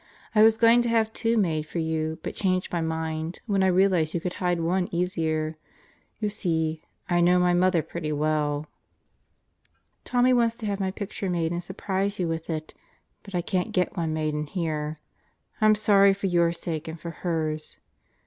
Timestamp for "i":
0.33-0.41, 3.61-3.67, 7.07-7.21, 13.35-13.43